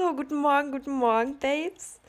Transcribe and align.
So, 0.00 0.16
guten 0.16 0.36
Morgen, 0.36 0.72
guten 0.72 0.92
Morgen, 0.92 1.34
Babes. 1.34 2.00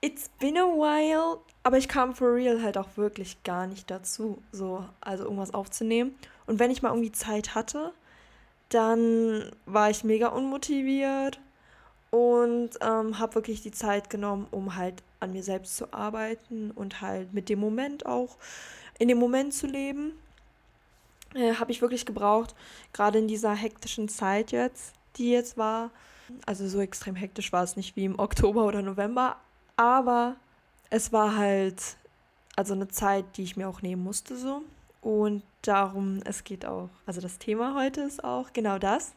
It's 0.00 0.28
been 0.38 0.56
a 0.56 0.60
while, 0.60 1.40
aber 1.64 1.76
ich 1.76 1.88
kam 1.88 2.14
for 2.14 2.32
real 2.32 2.62
halt 2.62 2.78
auch 2.78 2.86
wirklich 2.94 3.42
gar 3.42 3.66
nicht 3.66 3.90
dazu, 3.90 4.40
so, 4.52 4.84
also 5.00 5.24
irgendwas 5.24 5.52
aufzunehmen. 5.52 6.14
Und 6.46 6.60
wenn 6.60 6.70
ich 6.70 6.82
mal 6.82 6.90
irgendwie 6.90 7.10
Zeit 7.10 7.56
hatte, 7.56 7.92
dann 8.68 9.50
war 9.64 9.90
ich 9.90 10.04
mega 10.04 10.28
unmotiviert 10.28 11.40
und 12.12 12.70
ähm, 12.80 13.18
habe 13.18 13.34
wirklich 13.34 13.60
die 13.60 13.72
Zeit 13.72 14.08
genommen, 14.08 14.46
um 14.52 14.76
halt 14.76 15.02
an 15.18 15.32
mir 15.32 15.42
selbst 15.42 15.76
zu 15.76 15.92
arbeiten 15.92 16.70
und 16.70 17.00
halt 17.00 17.34
mit 17.34 17.48
dem 17.48 17.58
Moment 17.58 18.06
auch 18.06 18.36
in 19.00 19.08
dem 19.08 19.18
Moment 19.18 19.52
zu 19.52 19.66
leben. 19.66 20.12
Äh, 21.34 21.54
habe 21.54 21.72
ich 21.72 21.82
wirklich 21.82 22.06
gebraucht, 22.06 22.54
gerade 22.92 23.18
in 23.18 23.26
dieser 23.26 23.52
hektischen 23.52 24.08
Zeit 24.08 24.52
jetzt, 24.52 24.92
die 25.16 25.32
jetzt 25.32 25.58
war. 25.58 25.90
Also 26.44 26.68
so 26.68 26.80
extrem 26.80 27.14
hektisch 27.14 27.52
war 27.52 27.62
es 27.62 27.76
nicht 27.76 27.96
wie 27.96 28.04
im 28.04 28.18
Oktober 28.18 28.64
oder 28.64 28.82
November, 28.82 29.36
aber 29.76 30.36
es 30.90 31.12
war 31.12 31.36
halt 31.36 31.96
also 32.56 32.74
eine 32.74 32.88
Zeit, 32.88 33.36
die 33.36 33.42
ich 33.42 33.56
mir 33.56 33.68
auch 33.68 33.82
nehmen 33.82 34.02
musste 34.02 34.36
so. 34.36 34.62
Und 35.02 35.42
darum, 35.62 36.20
es 36.24 36.42
geht 36.42 36.66
auch, 36.66 36.88
also 37.04 37.20
das 37.20 37.38
Thema 37.38 37.74
heute 37.74 38.00
ist 38.00 38.24
auch 38.24 38.52
genau 38.52 38.78
das. 38.78 39.12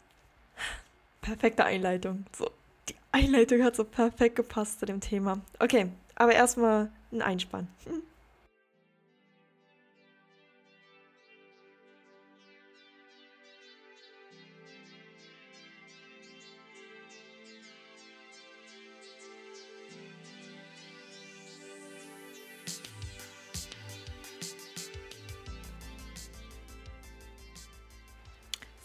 Perfekte 1.21 1.65
Einleitung. 1.65 2.25
So, 2.37 2.49
die 2.89 2.95
Einleitung 3.11 3.63
hat 3.63 3.75
so 3.75 3.83
perfekt 3.83 4.35
gepasst 4.35 4.79
zu 4.79 4.85
dem 4.85 4.99
Thema. 4.99 5.39
Okay, 5.57 5.89
aber 6.15 6.33
erstmal 6.33 6.91
ein 7.11 7.21
Einspann. 7.21 7.67
Hm. 7.85 8.03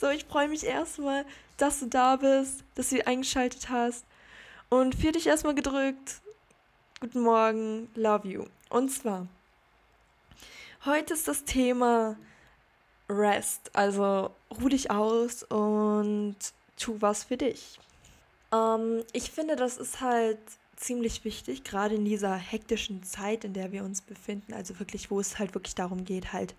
So, 0.04 0.10
ich 0.10 0.26
freue 0.26 0.48
mich 0.48 0.64
erstmal, 0.64 1.24
dass 1.56 1.80
du 1.80 1.86
da 1.86 2.16
bist, 2.16 2.62
dass 2.74 2.90
du 2.90 3.06
eingeschaltet 3.06 3.70
hast. 3.70 4.04
Und 4.68 4.94
für 4.94 5.12
dich 5.12 5.26
erstmal 5.26 5.54
gedrückt. 5.54 6.20
Guten 7.00 7.22
Morgen, 7.22 7.88
love 7.94 8.28
you. 8.28 8.44
Und 8.68 8.90
zwar, 8.90 9.26
heute 10.84 11.14
ist 11.14 11.26
das 11.26 11.44
Thema 11.44 12.18
Rest. 13.08 13.70
Also 13.72 14.30
ruh 14.60 14.68
dich 14.68 14.90
aus 14.90 15.42
und 15.44 16.36
tu 16.76 17.00
was 17.00 17.24
für 17.24 17.38
dich. 17.38 17.80
Ähm, 18.52 19.04
ich 19.14 19.30
finde, 19.30 19.56
das 19.56 19.78
ist 19.78 20.02
halt 20.02 20.38
ziemlich 20.76 21.24
wichtig, 21.24 21.64
gerade 21.64 21.94
in 21.94 22.04
dieser 22.04 22.36
hektischen 22.36 23.04
Zeit, 23.04 23.42
in 23.42 23.54
der 23.54 23.72
wir 23.72 23.84
uns 23.84 24.02
befinden. 24.02 24.52
Also 24.52 24.78
wirklich, 24.78 25.10
wo 25.10 25.18
es 25.18 25.38
halt 25.38 25.54
wirklich 25.54 25.74
darum 25.74 26.04
geht, 26.04 26.34
halt 26.34 26.54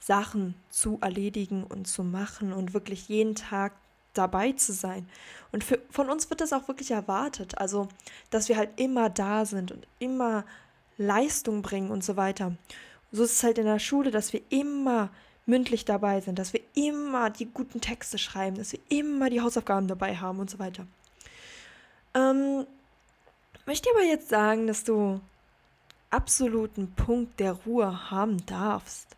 Sachen 0.00 0.54
zu 0.70 0.98
erledigen 1.00 1.64
und 1.64 1.86
zu 1.86 2.04
machen 2.04 2.52
und 2.52 2.74
wirklich 2.74 3.08
jeden 3.08 3.34
Tag 3.34 3.72
dabei 4.14 4.52
zu 4.52 4.72
sein. 4.72 5.08
Und 5.52 5.64
für, 5.64 5.80
von 5.90 6.10
uns 6.10 6.30
wird 6.30 6.40
das 6.40 6.52
auch 6.52 6.68
wirklich 6.68 6.90
erwartet. 6.90 7.58
Also, 7.58 7.88
dass 8.30 8.48
wir 8.48 8.56
halt 8.56 8.70
immer 8.80 9.10
da 9.10 9.44
sind 9.44 9.72
und 9.72 9.86
immer 9.98 10.44
Leistung 10.96 11.62
bringen 11.62 11.90
und 11.90 12.04
so 12.04 12.16
weiter. 12.16 12.56
So 13.12 13.24
ist 13.24 13.32
es 13.32 13.42
halt 13.42 13.58
in 13.58 13.66
der 13.66 13.78
Schule, 13.78 14.10
dass 14.10 14.32
wir 14.32 14.40
immer 14.50 15.10
mündlich 15.46 15.84
dabei 15.84 16.20
sind, 16.20 16.38
dass 16.38 16.52
wir 16.52 16.60
immer 16.74 17.30
die 17.30 17.46
guten 17.46 17.80
Texte 17.80 18.18
schreiben, 18.18 18.56
dass 18.56 18.72
wir 18.72 18.80
immer 18.88 19.28
die 19.30 19.40
Hausaufgaben 19.40 19.88
dabei 19.88 20.16
haben 20.16 20.38
und 20.38 20.50
so 20.50 20.58
weiter. 20.58 20.86
Ähm, 22.14 22.66
möchte 23.66 23.90
aber 23.90 24.04
jetzt 24.04 24.28
sagen, 24.28 24.66
dass 24.66 24.84
du 24.84 25.20
absoluten 26.10 26.92
Punkt 26.94 27.40
der 27.40 27.52
Ruhe 27.52 28.10
haben 28.10 28.44
darfst. 28.46 29.16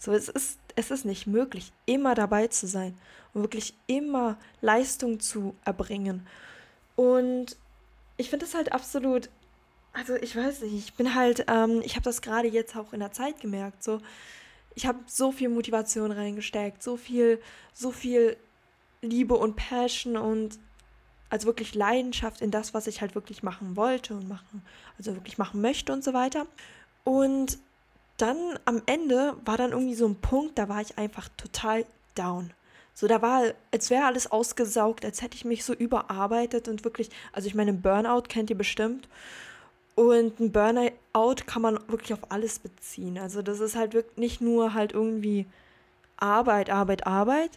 So, 0.00 0.12
es 0.12 0.30
ist, 0.30 0.58
es 0.76 0.90
ist 0.90 1.04
nicht 1.04 1.26
möglich, 1.26 1.72
immer 1.84 2.14
dabei 2.14 2.46
zu 2.46 2.66
sein 2.66 2.96
und 3.34 3.42
wirklich 3.42 3.74
immer 3.86 4.38
Leistung 4.62 5.20
zu 5.20 5.54
erbringen. 5.66 6.26
Und 6.96 7.58
ich 8.16 8.30
finde 8.30 8.46
das 8.46 8.54
halt 8.54 8.72
absolut, 8.72 9.28
also 9.92 10.14
ich 10.14 10.34
weiß 10.34 10.62
nicht, 10.62 10.72
ich 10.72 10.94
bin 10.94 11.14
halt, 11.14 11.44
ähm, 11.48 11.82
ich 11.84 11.96
habe 11.96 12.04
das 12.04 12.22
gerade 12.22 12.48
jetzt 12.48 12.74
auch 12.76 12.94
in 12.94 13.00
der 13.00 13.12
Zeit 13.12 13.42
gemerkt, 13.42 13.84
so, 13.84 14.00
ich 14.74 14.86
habe 14.86 14.98
so 15.04 15.32
viel 15.32 15.50
Motivation 15.50 16.12
reingesteckt, 16.12 16.82
so 16.82 16.96
viel, 16.96 17.38
so 17.74 17.92
viel 17.92 18.38
Liebe 19.02 19.34
und 19.34 19.56
Passion 19.56 20.16
und 20.16 20.58
also 21.28 21.46
wirklich 21.46 21.74
Leidenschaft 21.74 22.40
in 22.40 22.50
das, 22.50 22.72
was 22.72 22.86
ich 22.86 23.02
halt 23.02 23.14
wirklich 23.14 23.42
machen 23.42 23.76
wollte 23.76 24.14
und 24.14 24.28
machen, 24.28 24.62
also 24.96 25.14
wirklich 25.14 25.36
machen 25.36 25.60
möchte 25.60 25.92
und 25.92 26.02
so 26.02 26.14
weiter. 26.14 26.46
Und 27.04 27.58
dann 28.20 28.58
am 28.64 28.82
Ende 28.86 29.36
war 29.44 29.56
dann 29.56 29.72
irgendwie 29.72 29.94
so 29.94 30.06
ein 30.06 30.16
Punkt, 30.16 30.58
da 30.58 30.68
war 30.68 30.80
ich 30.80 30.98
einfach 30.98 31.28
total 31.36 31.84
down. 32.14 32.52
So, 32.94 33.06
da 33.06 33.22
war, 33.22 33.42
als 33.72 33.88
wäre 33.88 34.04
alles 34.04 34.30
ausgesaugt, 34.30 35.04
als 35.04 35.22
hätte 35.22 35.36
ich 35.36 35.44
mich 35.44 35.64
so 35.64 35.72
überarbeitet 35.72 36.68
und 36.68 36.84
wirklich, 36.84 37.10
also 37.32 37.46
ich 37.46 37.54
meine, 37.54 37.72
Burnout 37.72 38.22
kennt 38.28 38.50
ihr 38.50 38.58
bestimmt. 38.58 39.08
Und 39.94 40.38
ein 40.40 40.52
Burnout 40.52 41.44
kann 41.46 41.62
man 41.62 41.78
wirklich 41.88 42.12
auf 42.12 42.30
alles 42.30 42.58
beziehen. 42.58 43.18
Also 43.18 43.42
das 43.42 43.60
ist 43.60 43.76
halt 43.76 43.94
wirklich 43.94 44.16
nicht 44.16 44.40
nur 44.40 44.74
halt 44.74 44.92
irgendwie 44.92 45.46
Arbeit, 46.16 46.70
Arbeit, 46.70 47.06
Arbeit, 47.06 47.50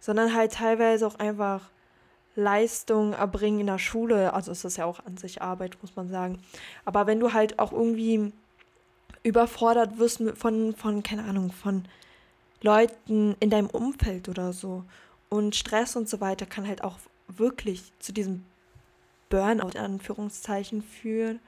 sondern 0.00 0.34
halt 0.34 0.52
teilweise 0.52 1.06
auch 1.06 1.16
einfach 1.16 1.70
Leistung 2.34 3.12
erbringen 3.12 3.60
in 3.60 3.66
der 3.66 3.78
Schule. 3.78 4.32
Also 4.32 4.52
es 4.52 4.64
ist 4.64 4.76
ja 4.76 4.84
auch 4.84 5.04
an 5.04 5.16
sich 5.16 5.42
Arbeit, 5.42 5.76
muss 5.82 5.96
man 5.96 6.08
sagen. 6.08 6.38
Aber 6.84 7.06
wenn 7.06 7.20
du 7.20 7.32
halt 7.32 7.58
auch 7.58 7.72
irgendwie 7.72 8.32
überfordert 9.22 9.98
wirst 9.98 10.22
von, 10.34 10.74
von, 10.74 11.02
keine 11.02 11.24
Ahnung, 11.24 11.52
von 11.52 11.84
Leuten 12.60 13.36
in 13.40 13.50
deinem 13.50 13.68
Umfeld 13.68 14.28
oder 14.28 14.52
so. 14.52 14.84
Und 15.28 15.56
Stress 15.56 15.96
und 15.96 16.08
so 16.08 16.20
weiter 16.20 16.46
kann 16.46 16.66
halt 16.66 16.84
auch 16.84 16.98
wirklich 17.28 17.92
zu 17.98 18.12
diesem 18.12 18.44
Burnout 19.28 19.70
in 19.70 19.78
Anführungszeichen 19.78 20.82
führen. 20.82 21.40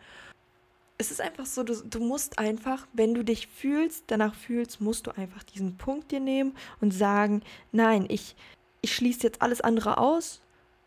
Es 0.97 1.11
ist 1.11 1.21
einfach 1.21 1.47
so, 1.47 1.63
du, 1.63 1.75
du 1.75 2.01
musst 2.01 2.39
einfach, 2.39 2.87
wenn 2.93 3.15
du 3.15 3.25
dich 3.25 3.49
fühlst, 3.49 4.05
danach 4.07 4.35
fühlst, 4.35 4.81
musst 4.81 5.07
du 5.07 5.11
einfach 5.11 5.43
diesen 5.43 5.77
Punkt 5.77 6.13
dir 6.13 6.21
nehmen 6.21 6.57
und 6.81 6.93
sagen, 6.93 7.43
nein, 7.73 8.07
ich, 8.09 8.37
ich 8.81 8.95
schließe 8.95 9.25
jetzt 9.25 9.43
alles 9.43 9.61
andere 9.61 9.99
aus 9.99 10.41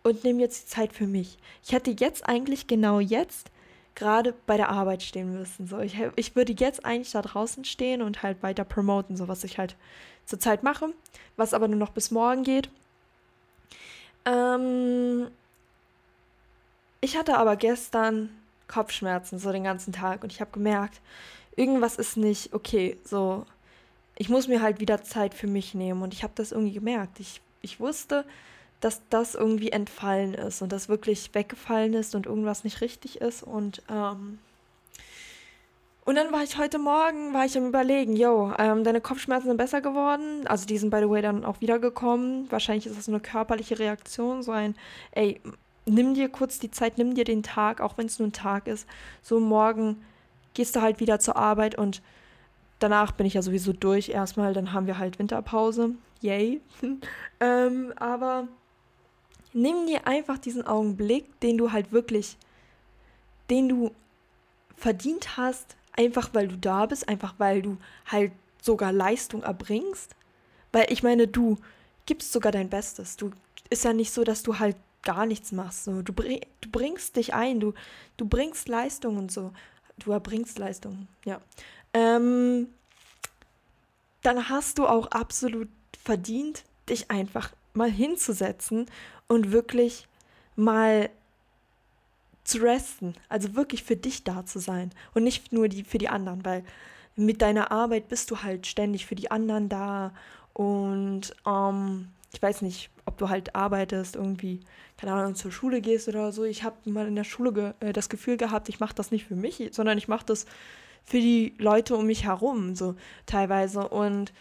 und 0.03 0.23
nehme 0.23 0.41
jetzt 0.41 0.63
die 0.63 0.69
Zeit 0.69 0.93
für 0.93 1.07
mich. 1.07 1.37
Ich 1.63 1.73
hätte 1.73 1.91
jetzt 1.91 2.27
eigentlich 2.27 2.67
genau 2.67 2.99
jetzt 2.99 3.51
gerade 3.97 4.34
bei 4.46 4.58
der 4.58 4.69
Arbeit 4.69 5.02
stehen 5.02 5.34
müssen. 5.34 5.68
So, 5.68 5.80
ich, 5.80 5.97
ich 6.16 6.35
würde 6.35 6.53
jetzt 6.53 6.85
eigentlich 6.85 7.12
da 7.12 7.22
draußen 7.22 7.66
stehen 7.66 8.02
und 8.02 8.22
halt 8.22 8.44
weiter 8.44 8.63
promoten, 8.63 9.18
so 9.18 9.28
was 9.28 9.44
ich 9.44 9.58
halt 9.58 9.75
zurzeit 10.25 10.62
mache, 10.62 10.94
was 11.35 11.53
aber 11.53 11.68
nur 11.68 11.80
noch 11.80 11.90
bis 11.90 12.12
morgen 12.12 12.44
geht. 12.44 12.69
Ähm, 14.25 15.30
ich 17.02 17.18
hatte 17.18 17.38
aber 17.38 17.56
gestern 17.56 18.30
Kopfschmerzen 18.68 19.40
so 19.40 19.52
den 19.52 19.63
ganzen 19.63 19.94
Tag 19.94 20.24
und 20.24 20.31
ich 20.31 20.41
habe 20.41 20.52
gemerkt, 20.52 21.02
irgendwas 21.56 21.96
ist 21.96 22.18
nicht 22.18 22.53
okay. 22.53 23.00
So, 23.03 23.47
ich 24.16 24.29
muss 24.29 24.47
mir 24.47 24.62
halt 24.62 24.79
wieder 24.79 25.02
Zeit 25.02 25.34
für 25.34 25.47
mich 25.47 25.74
nehmen 25.74 26.03
und 26.03 26.14
ich 26.14 26.22
habe 26.22 26.34
das 26.35 26.52
irgendwie 26.52 26.74
gemerkt. 26.74 27.19
Ich, 27.19 27.41
ich 27.62 27.79
wusste, 27.79 28.25
dass 28.79 29.01
das 29.09 29.35
irgendwie 29.35 29.71
entfallen 29.71 30.33
ist 30.33 30.61
und 30.61 30.71
das 30.71 30.89
wirklich 30.89 31.33
weggefallen 31.33 31.93
ist 31.93 32.13
und 32.15 32.25
irgendwas 32.25 32.63
nicht 32.63 32.81
richtig 32.81 33.21
ist. 33.21 33.43
Und, 33.43 33.81
ähm, 33.89 34.39
und 36.05 36.15
dann 36.15 36.31
war 36.31 36.43
ich 36.43 36.57
heute 36.57 36.77
Morgen, 36.77 37.33
war 37.33 37.45
ich 37.45 37.57
am 37.57 37.67
überlegen, 37.67 38.16
yo, 38.16 38.53
ähm, 38.57 38.83
deine 38.83 39.01
Kopfschmerzen 39.01 39.47
sind 39.47 39.57
besser 39.57 39.81
geworden. 39.81 40.45
Also 40.47 40.66
die 40.66 40.77
sind, 40.77 40.91
by 40.91 40.99
the 40.99 41.09
way, 41.09 41.21
dann 41.21 41.43
auch 41.43 41.59
wiedergekommen. 41.59 42.49
Wahrscheinlich 42.51 42.85
ist 42.85 42.97
das 42.97 43.09
eine 43.09 43.19
körperliche 43.19 43.79
Reaktion, 43.79 44.43
so 44.43 44.51
ein, 44.51 44.75
ey, 45.11 45.41
nimm 45.85 46.13
dir 46.13 46.29
kurz 46.29 46.59
die 46.59 46.72
Zeit, 46.72 46.97
nimm 46.97 47.16
dir 47.16 47.23
den 47.23 47.43
Tag, 47.43 47.81
auch 47.81 47.97
wenn 47.97 48.05
es 48.05 48.19
nur 48.19 48.28
ein 48.28 48.34
Tag 48.34 48.67
ist. 48.67 48.87
So 49.23 49.40
morgen 49.40 50.03
gehst 50.53 50.75
du 50.75 50.81
halt 50.81 50.99
wieder 50.99 51.19
zur 51.19 51.35
Arbeit 51.35 51.78
und 51.78 52.02
danach 52.79 53.11
bin 53.11 53.25
ich 53.25 53.34
ja 53.34 53.41
sowieso 53.41 53.73
durch 53.73 54.09
erstmal. 54.09 54.53
Dann 54.53 54.73
haben 54.73 54.87
wir 54.87 54.99
halt 54.99 55.19
Winterpause. 55.19 55.96
Yay. 56.22 56.61
ähm, 57.40 57.93
aber 57.96 58.47
nimm 59.57 59.87
dir 59.87 60.05
einfach 60.07 60.37
diesen 60.37 60.65
Augenblick, 60.65 61.39
den 61.39 61.57
du 61.57 61.71
halt 61.71 61.91
wirklich, 61.91 62.37
den 63.49 63.67
du 63.67 63.91
verdient 64.75 65.35
hast, 65.35 65.75
einfach 65.93 66.29
weil 66.33 66.47
du 66.47 66.57
da 66.57 66.85
bist, 66.85 67.09
einfach 67.09 67.33
weil 67.39 67.63
du 67.63 67.77
halt 68.05 68.31
sogar 68.61 68.93
Leistung 68.93 69.41
erbringst. 69.43 70.15
Weil 70.71 70.91
ich 70.91 71.01
meine, 71.01 71.27
du 71.27 71.57
gibst 72.05 72.31
sogar 72.31 72.51
dein 72.51 72.69
Bestes. 72.69 73.17
Du 73.17 73.31
ist 73.69 73.83
ja 73.83 73.93
nicht 73.93 74.11
so, 74.11 74.23
dass 74.23 74.43
du 74.43 74.59
halt 74.59 74.75
gar 75.01 75.25
nichts 75.25 75.51
machst. 75.51 75.85
So. 75.85 76.03
Du, 76.03 76.13
bring, 76.13 76.41
du 76.61 76.69
bringst 76.69 77.15
dich 77.15 77.33
ein, 77.33 77.59
du, 77.59 77.73
du 78.17 78.27
bringst 78.27 78.69
Leistung 78.69 79.17
und 79.17 79.31
so. 79.31 79.51
Du 79.97 80.11
erbringst 80.11 80.59
Leistung, 80.59 81.07
ja. 81.25 81.41
Ähm, 81.93 82.67
dann 84.21 84.49
hast 84.49 84.77
du 84.77 84.85
auch 84.85 85.07
absolut 85.07 85.69
verdient, 86.03 86.63
dich 86.87 87.09
einfach 87.09 87.51
mal 87.78 87.91
hinzusetzen 87.91 88.88
und 89.28 89.52
wirklich 89.52 90.08
mal 90.56 91.09
zu 92.44 92.59
resten. 92.59 93.14
Also 93.29 93.56
wirklich 93.56 93.84
für 93.84 93.96
dich 93.96 94.24
da 94.24 94.46
zu 94.46 94.59
sein 94.59 94.91
und 95.14 95.24
nicht 95.24 95.53
nur 95.53 95.68
die, 95.68 95.84
für 95.84 95.97
die 95.97 96.09
anderen, 96.09 96.44
weil 96.44 96.64
mit 97.16 97.41
deiner 97.41 97.72
Arbeit 97.72 98.09
bist 98.09 98.32
du 98.32 98.44
halt 98.44 98.68
ständig 98.68 99.06
für 99.06 99.16
die 99.16 99.32
anderen 99.32 99.70
da 99.70 100.14
und 100.53 101.35
ähm, 101.46 102.09
ich 102.34 102.41
weiß 102.41 102.62
nicht, 102.62 102.90
ob 103.06 103.18
du 103.18 103.29
halt 103.29 103.56
arbeitest, 103.56 104.16
irgendwie, 104.16 104.59
keine 104.97 105.14
Ahnung, 105.14 105.35
zur 105.35 105.52
Schule 105.52 105.82
gehst 105.82 106.08
oder 106.08 106.32
so. 106.32 106.44
Ich 106.44 106.64
habe 106.64 106.76
mal 106.85 107.08
in 107.08 107.16
der 107.16 107.24
Schule 107.24 107.53
ge 107.53 107.74
äh, 107.79 107.94
das 107.94 108.09
Gefühl 108.09 108.38
gehabt, 108.38 108.70
ich 108.70 108.79
mache 108.79 108.96
das 108.96 109.12
nicht 109.12 109.26
für 109.26 109.35
mich, 109.35 109.64
sondern 109.72 109.97
ich 109.97 110.08
mache 110.08 110.26
das 110.26 110.46
für 111.06 111.20
die 111.20 111.53
Leute 111.58 111.96
um 111.96 112.06
mich 112.06 112.26
herum, 112.26 112.76
so 112.76 112.96
teilweise. 113.26 113.88
Und 113.88 114.34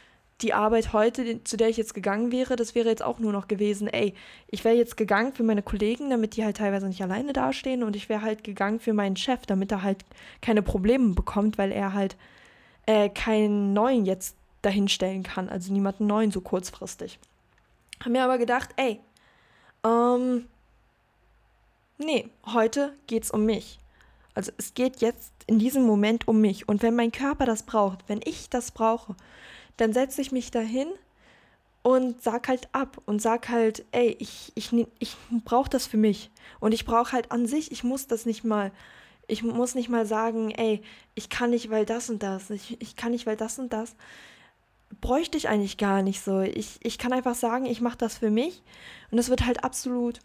die 0.42 0.52
Arbeit 0.52 0.92
heute, 0.92 1.42
zu 1.44 1.56
der 1.56 1.68
ich 1.68 1.78
jetzt 1.78 1.94
gegangen 1.94 2.30
wäre, 2.30 2.56
das 2.56 2.74
wäre 2.74 2.88
jetzt 2.88 3.02
auch 3.02 3.18
nur 3.18 3.32
noch 3.32 3.48
gewesen, 3.48 3.88
ey, 3.88 4.14
ich 4.48 4.64
wäre 4.64 4.74
jetzt 4.74 4.96
gegangen 4.96 5.32
für 5.32 5.42
meine 5.42 5.62
Kollegen, 5.62 6.10
damit 6.10 6.36
die 6.36 6.44
halt 6.44 6.58
teilweise 6.58 6.86
nicht 6.86 7.02
alleine 7.02 7.32
dastehen 7.32 7.82
und 7.82 7.96
ich 7.96 8.08
wäre 8.08 8.22
halt 8.22 8.44
gegangen 8.44 8.78
für 8.78 8.92
meinen 8.92 9.16
Chef, 9.16 9.46
damit 9.46 9.72
er 9.72 9.82
halt 9.82 10.04
keine 10.42 10.62
Probleme 10.62 11.14
bekommt, 11.14 11.56
weil 11.56 11.72
er 11.72 11.94
halt 11.94 12.16
äh, 12.84 13.08
keinen 13.08 13.72
neuen 13.72 14.04
jetzt 14.04 14.36
dahinstellen 14.60 15.22
kann, 15.22 15.48
also 15.48 15.72
niemanden 15.72 16.06
neuen 16.06 16.30
so 16.30 16.40
kurzfristig. 16.40 17.18
Haben 18.04 18.12
mir 18.12 18.24
aber 18.24 18.36
gedacht, 18.36 18.70
ey, 18.76 19.00
ähm, 19.84 20.46
nee, 21.98 22.28
heute 22.46 22.92
geht's 23.06 23.30
um 23.30 23.46
mich. 23.46 23.78
Also 24.34 24.52
es 24.58 24.74
geht 24.74 25.00
jetzt 25.00 25.32
in 25.46 25.58
diesem 25.58 25.84
Moment 25.84 26.28
um 26.28 26.40
mich. 26.40 26.68
Und 26.68 26.82
wenn 26.82 26.94
mein 26.94 27.12
Körper 27.12 27.46
das 27.46 27.62
braucht, 27.62 28.06
wenn 28.08 28.20
ich 28.24 28.50
das 28.50 28.70
brauche, 28.70 29.14
dann 29.76 29.92
setze 29.92 30.20
ich 30.20 30.32
mich 30.32 30.50
dahin 30.50 30.88
und 31.82 32.22
sag 32.22 32.48
halt 32.48 32.68
ab 32.72 33.00
und 33.06 33.22
sag 33.22 33.48
halt, 33.48 33.84
ey, 33.92 34.16
ich, 34.18 34.52
ich, 34.54 34.72
ich 34.98 35.16
brauche 35.44 35.70
das 35.70 35.86
für 35.86 35.96
mich. 35.96 36.30
Und 36.58 36.72
ich 36.72 36.84
brauche 36.84 37.12
halt 37.12 37.30
an 37.30 37.46
sich, 37.46 37.70
ich 37.70 37.84
muss 37.84 38.06
das 38.06 38.26
nicht 38.26 38.44
mal, 38.44 38.72
ich 39.28 39.42
muss 39.42 39.74
nicht 39.74 39.88
mal 39.88 40.06
sagen, 40.06 40.50
ey, 40.50 40.82
ich 41.14 41.28
kann 41.30 41.50
nicht, 41.50 41.70
weil 41.70 41.86
das 41.86 42.10
und 42.10 42.22
das, 42.22 42.50
ich, 42.50 42.80
ich 42.80 42.96
kann 42.96 43.12
nicht, 43.12 43.26
weil 43.26 43.36
das 43.36 43.58
und 43.58 43.72
das. 43.72 43.94
Bräuchte 45.00 45.36
ich 45.36 45.48
eigentlich 45.48 45.78
gar 45.78 46.02
nicht 46.02 46.20
so. 46.20 46.40
Ich, 46.40 46.78
ich 46.82 46.98
kann 46.98 47.12
einfach 47.12 47.34
sagen, 47.34 47.66
ich 47.66 47.80
mache 47.80 47.98
das 47.98 48.18
für 48.18 48.30
mich. 48.30 48.62
Und 49.10 49.18
das 49.18 49.28
wird 49.28 49.44
halt 49.44 49.62
absolut 49.64 50.20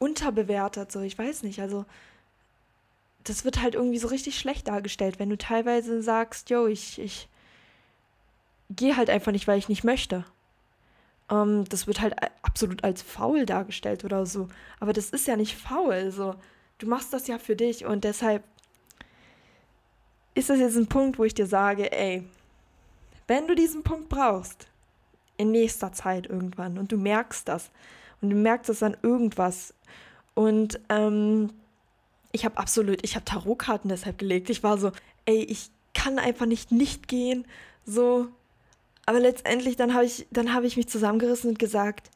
unterbewertet, 0.00 0.90
so, 0.90 1.00
ich 1.02 1.16
weiß 1.16 1.44
nicht, 1.44 1.60
also 1.60 1.84
das 3.22 3.44
wird 3.44 3.60
halt 3.60 3.74
irgendwie 3.74 3.98
so 3.98 4.08
richtig 4.08 4.38
schlecht 4.38 4.66
dargestellt, 4.66 5.18
wenn 5.18 5.30
du 5.30 5.38
teilweise 5.38 6.02
sagst, 6.02 6.50
yo, 6.50 6.66
ich, 6.66 6.98
ich, 6.98 7.28
gehe 8.70 8.96
halt 8.96 9.10
einfach 9.10 9.32
nicht, 9.32 9.48
weil 9.48 9.58
ich 9.58 9.68
nicht 9.68 9.84
möchte. 9.84 10.24
Ähm, 11.30 11.64
das 11.68 11.86
wird 11.86 12.00
halt 12.00 12.14
absolut 12.42 12.84
als 12.84 13.02
faul 13.02 13.46
dargestellt 13.46 14.04
oder 14.04 14.26
so. 14.26 14.48
Aber 14.78 14.92
das 14.92 15.10
ist 15.10 15.26
ja 15.26 15.36
nicht 15.36 15.56
faul. 15.56 16.10
So. 16.10 16.34
Du 16.78 16.86
machst 16.86 17.12
das 17.12 17.26
ja 17.26 17.38
für 17.38 17.56
dich 17.56 17.84
und 17.84 18.04
deshalb 18.04 18.42
ist 20.34 20.48
das 20.48 20.58
jetzt 20.58 20.76
ein 20.76 20.86
Punkt, 20.86 21.18
wo 21.18 21.24
ich 21.24 21.34
dir 21.34 21.46
sage, 21.46 21.92
ey, 21.92 22.24
wenn 23.26 23.46
du 23.46 23.54
diesen 23.54 23.82
Punkt 23.82 24.08
brauchst, 24.08 24.66
in 25.36 25.50
nächster 25.52 25.92
Zeit 25.92 26.26
irgendwann 26.26 26.78
und 26.78 26.92
du 26.92 26.98
merkst 26.98 27.48
das 27.48 27.70
und 28.20 28.30
du 28.30 28.36
merkst 28.36 28.68
das 28.68 28.82
an 28.82 28.96
irgendwas 29.02 29.74
und 30.34 30.78
ähm, 30.88 31.50
ich 32.32 32.44
habe 32.44 32.58
absolut, 32.58 33.02
ich 33.02 33.14
habe 33.16 33.24
Tarotkarten 33.24 33.88
deshalb 33.88 34.18
gelegt. 34.18 34.50
Ich 34.50 34.62
war 34.62 34.78
so, 34.78 34.92
ey, 35.24 35.42
ich 35.42 35.70
kann 35.94 36.18
einfach 36.18 36.46
nicht 36.46 36.70
nicht 36.72 37.08
gehen. 37.08 37.46
So, 37.84 38.28
aber 39.10 39.18
letztendlich, 39.18 39.74
dann 39.74 39.92
habe 39.92 40.04
ich, 40.04 40.28
hab 40.36 40.62
ich 40.62 40.76
mich 40.76 40.88
zusammengerissen 40.88 41.50
und 41.50 41.58
gesagt, 41.58 42.12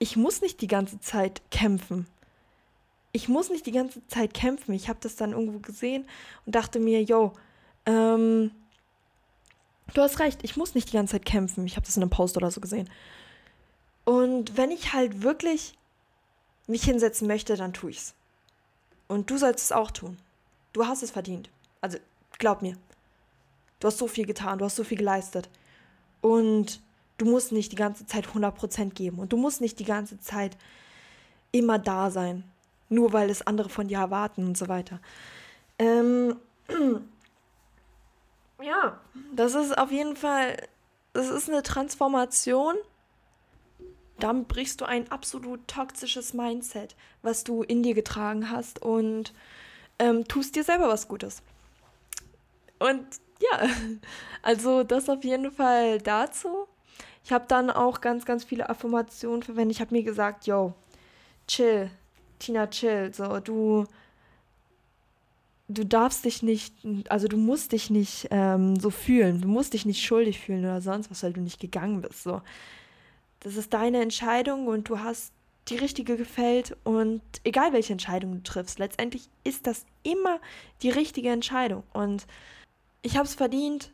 ich 0.00 0.16
muss 0.16 0.40
nicht 0.40 0.60
die 0.60 0.66
ganze 0.66 0.98
Zeit 0.98 1.40
kämpfen. 1.52 2.08
Ich 3.12 3.28
muss 3.28 3.48
nicht 3.48 3.64
die 3.64 3.70
ganze 3.70 4.04
Zeit 4.08 4.34
kämpfen. 4.34 4.74
Ich 4.74 4.88
habe 4.88 4.98
das 5.00 5.14
dann 5.14 5.30
irgendwo 5.30 5.60
gesehen 5.60 6.04
und 6.46 6.56
dachte 6.56 6.80
mir, 6.80 7.00
yo, 7.00 7.32
ähm, 7.86 8.50
du 9.94 10.02
hast 10.02 10.18
recht, 10.18 10.40
ich 10.42 10.56
muss 10.56 10.74
nicht 10.74 10.88
die 10.88 10.96
ganze 10.96 11.12
Zeit 11.12 11.24
kämpfen. 11.24 11.64
Ich 11.64 11.76
habe 11.76 11.86
das 11.86 11.96
in 11.96 12.02
einem 12.02 12.10
Post 12.10 12.36
oder 12.36 12.50
so 12.50 12.60
gesehen. 12.60 12.90
Und 14.04 14.56
wenn 14.56 14.72
ich 14.72 14.94
halt 14.94 15.22
wirklich 15.22 15.74
mich 16.66 16.82
hinsetzen 16.82 17.28
möchte, 17.28 17.54
dann 17.54 17.72
tue 17.72 17.90
ich's. 17.90 18.14
Und 19.06 19.30
du 19.30 19.38
sollst 19.38 19.66
es 19.66 19.70
auch 19.70 19.92
tun. 19.92 20.18
Du 20.72 20.88
hast 20.88 21.04
es 21.04 21.12
verdient. 21.12 21.50
Also 21.82 21.98
glaub 22.36 22.62
mir. 22.62 22.76
Du 23.80 23.88
hast 23.88 23.98
so 23.98 24.06
viel 24.08 24.26
getan, 24.26 24.58
du 24.58 24.64
hast 24.64 24.76
so 24.76 24.84
viel 24.84 24.98
geleistet. 24.98 25.48
Und 26.20 26.80
du 27.18 27.26
musst 27.26 27.52
nicht 27.52 27.72
die 27.72 27.76
ganze 27.76 28.06
Zeit 28.06 28.26
100% 28.28 28.90
geben. 28.90 29.18
Und 29.18 29.32
du 29.32 29.36
musst 29.36 29.60
nicht 29.60 29.78
die 29.78 29.84
ganze 29.84 30.18
Zeit 30.18 30.56
immer 31.52 31.78
da 31.78 32.10
sein. 32.10 32.44
Nur 32.88 33.12
weil 33.12 33.30
es 33.30 33.46
andere 33.46 33.68
von 33.68 33.88
dir 33.88 33.98
erwarten 33.98 34.46
und 34.46 34.56
so 34.56 34.68
weiter. 34.68 35.00
Ähm, 35.78 36.36
ja, 38.62 39.00
das 39.34 39.54
ist 39.54 39.76
auf 39.76 39.90
jeden 39.90 40.16
Fall, 40.16 40.56
das 41.12 41.28
ist 41.28 41.50
eine 41.50 41.62
Transformation. 41.62 42.74
Damit 44.18 44.48
brichst 44.48 44.80
du 44.80 44.86
ein 44.86 45.10
absolut 45.10 45.66
toxisches 45.68 46.32
Mindset, 46.32 46.96
was 47.22 47.44
du 47.44 47.62
in 47.62 47.82
dir 47.82 47.92
getragen 47.92 48.50
hast 48.50 48.80
und 48.80 49.34
ähm, 49.98 50.26
tust 50.26 50.56
dir 50.56 50.64
selber 50.64 50.88
was 50.88 51.08
Gutes. 51.08 51.42
Und 52.78 53.04
ja, 53.40 53.68
also 54.42 54.82
das 54.82 55.08
auf 55.08 55.24
jeden 55.24 55.50
Fall 55.52 55.98
dazu. 55.98 56.66
Ich 57.24 57.32
habe 57.32 57.44
dann 57.48 57.70
auch 57.70 58.00
ganz, 58.00 58.24
ganz 58.24 58.44
viele 58.44 58.68
Affirmationen 58.68 59.42
verwendet. 59.42 59.76
Ich 59.76 59.80
habe 59.80 59.94
mir 59.94 60.04
gesagt, 60.04 60.46
yo, 60.46 60.74
chill, 61.48 61.90
Tina, 62.38 62.68
chill. 62.68 63.12
So, 63.12 63.40
du, 63.40 63.84
du 65.68 65.84
darfst 65.84 66.24
dich 66.24 66.42
nicht, 66.42 66.72
also 67.08 67.26
du 67.26 67.36
musst 67.36 67.72
dich 67.72 67.90
nicht 67.90 68.28
ähm, 68.30 68.78
so 68.78 68.90
fühlen. 68.90 69.40
Du 69.40 69.48
musst 69.48 69.74
dich 69.74 69.86
nicht 69.86 70.04
schuldig 70.04 70.38
fühlen 70.38 70.64
oder 70.64 70.80
sonst 70.80 71.10
was, 71.10 71.22
weil 71.24 71.32
du 71.32 71.40
nicht 71.40 71.60
gegangen 71.60 72.00
bist. 72.00 72.22
So, 72.22 72.42
das 73.40 73.56
ist 73.56 73.74
deine 73.74 74.00
Entscheidung 74.00 74.68
und 74.68 74.88
du 74.88 75.00
hast 75.00 75.32
die 75.68 75.76
richtige 75.76 76.16
gefällt 76.16 76.76
und 76.84 77.20
egal 77.42 77.72
welche 77.72 77.92
Entscheidung 77.92 78.34
du 78.34 78.42
triffst, 78.42 78.78
letztendlich 78.78 79.28
ist 79.42 79.66
das 79.66 79.84
immer 80.04 80.38
die 80.82 80.90
richtige 80.90 81.30
Entscheidung 81.30 81.82
und 81.92 82.26
ich 83.02 83.16
habe 83.16 83.26
es 83.26 83.34
verdient. 83.34 83.92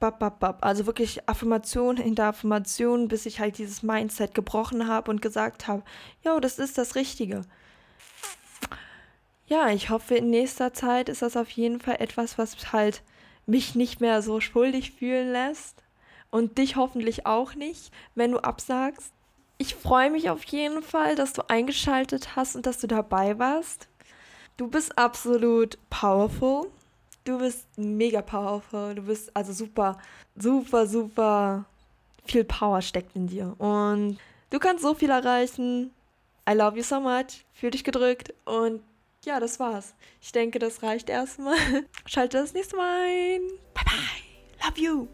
Bap, 0.00 0.18
bap, 0.18 0.40
bap. 0.40 0.64
Also 0.64 0.86
wirklich 0.86 1.28
Affirmation 1.28 1.96
hinter 1.96 2.26
Affirmation, 2.26 3.08
bis 3.08 3.26
ich 3.26 3.40
halt 3.40 3.58
dieses 3.58 3.82
Mindset 3.82 4.34
gebrochen 4.34 4.86
habe 4.86 5.10
und 5.10 5.22
gesagt 5.22 5.66
habe, 5.66 5.82
jo, 6.22 6.40
das 6.40 6.58
ist 6.58 6.76
das 6.76 6.94
Richtige. 6.94 7.42
Ja, 9.46 9.68
ich 9.68 9.90
hoffe, 9.90 10.16
in 10.16 10.30
nächster 10.30 10.72
Zeit 10.72 11.08
ist 11.08 11.22
das 11.22 11.36
auf 11.36 11.50
jeden 11.50 11.80
Fall 11.80 11.96
etwas, 12.00 12.38
was 12.38 12.72
halt 12.72 13.02
mich 13.46 13.74
nicht 13.74 14.00
mehr 14.00 14.22
so 14.22 14.40
schuldig 14.40 14.92
fühlen 14.92 15.32
lässt. 15.32 15.82
Und 16.30 16.58
dich 16.58 16.76
hoffentlich 16.76 17.26
auch 17.26 17.54
nicht, 17.54 17.92
wenn 18.14 18.32
du 18.32 18.38
absagst. 18.38 19.12
Ich 19.56 19.76
freue 19.76 20.10
mich 20.10 20.30
auf 20.30 20.42
jeden 20.44 20.82
Fall, 20.82 21.14
dass 21.14 21.32
du 21.32 21.48
eingeschaltet 21.48 22.34
hast 22.34 22.56
und 22.56 22.66
dass 22.66 22.78
du 22.78 22.88
dabei 22.88 23.38
warst. 23.38 23.88
Du 24.56 24.68
bist 24.68 24.98
absolut 24.98 25.78
powerful 25.90 26.70
du 27.24 27.38
bist 27.38 27.66
mega 27.76 28.22
powerful. 28.22 28.94
Du 28.94 29.02
bist 29.02 29.34
also 29.34 29.52
super, 29.52 29.98
super, 30.36 30.86
super 30.86 31.64
viel 32.26 32.44
Power 32.44 32.80
steckt 32.82 33.14
in 33.16 33.26
dir. 33.26 33.54
Und 33.58 34.18
du 34.50 34.58
kannst 34.58 34.82
so 34.82 34.94
viel 34.94 35.10
erreichen. 35.10 35.90
I 36.48 36.52
love 36.52 36.76
you 36.76 36.82
so 36.82 37.00
much. 37.00 37.44
Fühl 37.52 37.70
dich 37.70 37.84
gedrückt. 37.84 38.32
Und 38.44 38.82
ja, 39.24 39.40
das 39.40 39.58
war's. 39.58 39.94
Ich 40.20 40.32
denke, 40.32 40.58
das 40.58 40.82
reicht 40.82 41.08
erstmal. 41.08 41.56
Schalte 42.06 42.38
das 42.38 42.52
nächste 42.52 42.76
Mal 42.76 43.06
ein. 43.06 43.40
Bye 43.72 43.84
bye. 43.84 44.68
Love 44.68 44.80
you. 44.80 45.08